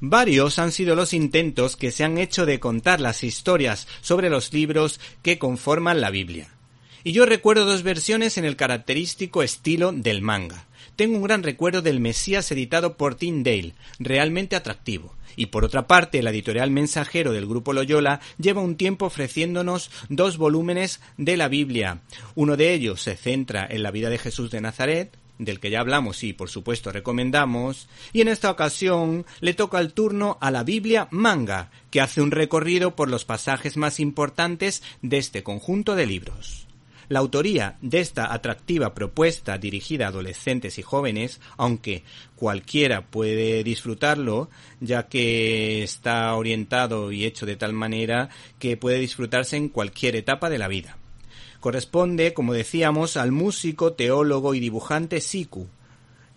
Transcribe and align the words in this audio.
Varios 0.00 0.58
han 0.58 0.72
sido 0.72 0.96
los 0.96 1.12
intentos 1.12 1.76
que 1.76 1.90
se 1.90 2.04
han 2.04 2.16
hecho 2.16 2.46
de 2.46 2.58
contar 2.58 3.00
las 3.00 3.22
historias 3.22 3.86
sobre 4.00 4.30
los 4.30 4.52
libros 4.52 4.98
que 5.22 5.38
conforman 5.38 6.00
la 6.00 6.10
Biblia. 6.10 6.48
Y 7.04 7.12
yo 7.12 7.26
recuerdo 7.26 7.66
dos 7.66 7.82
versiones 7.82 8.38
en 8.38 8.46
el 8.46 8.56
característico 8.56 9.42
estilo 9.42 9.92
del 9.92 10.22
manga. 10.22 10.66
Tengo 10.96 11.16
un 11.16 11.22
gran 11.22 11.42
recuerdo 11.42 11.82
del 11.82 12.00
Mesías 12.00 12.50
editado 12.50 12.96
por 12.96 13.14
Tyndale, 13.14 13.74
realmente 13.98 14.56
atractivo. 14.56 15.14
Y 15.36 15.46
por 15.46 15.64
otra 15.64 15.86
parte, 15.86 16.22
la 16.22 16.30
editorial 16.30 16.70
Mensajero 16.70 17.32
del 17.32 17.46
Grupo 17.46 17.72
Loyola 17.72 18.20
lleva 18.38 18.60
un 18.60 18.76
tiempo 18.76 19.06
ofreciéndonos 19.06 19.90
dos 20.08 20.36
volúmenes 20.38 21.00
de 21.16 21.36
la 21.36 21.48
Biblia. 21.48 22.00
Uno 22.34 22.56
de 22.56 22.72
ellos 22.72 23.02
se 23.02 23.16
centra 23.16 23.66
en 23.70 23.82
la 23.82 23.90
vida 23.90 24.10
de 24.10 24.18
Jesús 24.18 24.50
de 24.50 24.60
Nazaret, 24.60 25.16
del 25.40 25.58
que 25.58 25.70
ya 25.70 25.80
hablamos 25.80 26.22
y 26.22 26.32
por 26.32 26.50
supuesto 26.50 26.92
recomendamos, 26.92 27.88
y 28.12 28.20
en 28.20 28.28
esta 28.28 28.50
ocasión 28.50 29.24
le 29.40 29.54
toca 29.54 29.80
el 29.80 29.92
turno 29.92 30.38
a 30.40 30.50
la 30.50 30.62
Biblia 30.62 31.08
Manga, 31.10 31.70
que 31.90 32.00
hace 32.00 32.20
un 32.20 32.30
recorrido 32.30 32.94
por 32.94 33.10
los 33.10 33.24
pasajes 33.24 33.76
más 33.76 34.00
importantes 34.00 34.82
de 35.02 35.18
este 35.18 35.42
conjunto 35.42 35.96
de 35.96 36.06
libros. 36.06 36.66
La 37.08 37.18
autoría 37.18 37.76
de 37.80 37.98
esta 37.98 38.32
atractiva 38.32 38.94
propuesta 38.94 39.58
dirigida 39.58 40.06
a 40.06 40.08
adolescentes 40.10 40.78
y 40.78 40.82
jóvenes, 40.82 41.40
aunque 41.56 42.04
cualquiera 42.36 43.06
puede 43.06 43.64
disfrutarlo, 43.64 44.48
ya 44.80 45.08
que 45.08 45.82
está 45.82 46.32
orientado 46.34 47.10
y 47.10 47.24
hecho 47.24 47.46
de 47.46 47.56
tal 47.56 47.72
manera 47.72 48.28
que 48.60 48.76
puede 48.76 49.00
disfrutarse 49.00 49.56
en 49.56 49.70
cualquier 49.70 50.14
etapa 50.14 50.50
de 50.50 50.58
la 50.58 50.68
vida. 50.68 50.98
Corresponde, 51.60 52.32
como 52.32 52.54
decíamos, 52.54 53.18
al 53.18 53.32
músico, 53.32 53.92
teólogo 53.92 54.54
y 54.54 54.60
dibujante 54.60 55.20
Siku, 55.20 55.68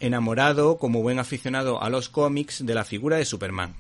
enamorado 0.02 0.78
como 0.78 1.02
buen 1.02 1.18
aficionado 1.18 1.82
a 1.82 1.90
los 1.90 2.10
cómics 2.10 2.66
de 2.66 2.76
la 2.76 2.84
figura 2.84 3.18
de 3.18 3.26
Superman. 3.26 3.74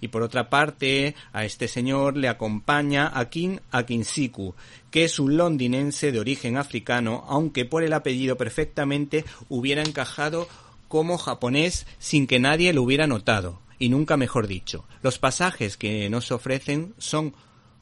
Y 0.00 0.08
por 0.08 0.22
otra 0.22 0.50
parte, 0.50 1.16
a 1.32 1.44
este 1.44 1.66
señor 1.66 2.16
le 2.16 2.28
acompaña 2.28 3.10
Akin 3.12 3.60
Akinsiku, 3.72 4.54
que 4.90 5.04
es 5.04 5.18
un 5.18 5.36
londinense 5.36 6.12
de 6.12 6.20
origen 6.20 6.56
africano, 6.56 7.24
aunque 7.26 7.64
por 7.64 7.82
el 7.82 7.92
apellido 7.92 8.36
perfectamente 8.36 9.24
hubiera 9.48 9.82
encajado 9.82 10.46
como 10.86 11.18
japonés 11.18 11.86
sin 11.98 12.28
que 12.28 12.38
nadie 12.38 12.72
lo 12.72 12.82
hubiera 12.82 13.08
notado, 13.08 13.60
y 13.80 13.88
nunca 13.88 14.16
mejor 14.16 14.46
dicho. 14.46 14.84
Los 15.02 15.18
pasajes 15.18 15.76
que 15.76 16.08
nos 16.08 16.30
ofrecen 16.30 16.94
son 16.98 17.34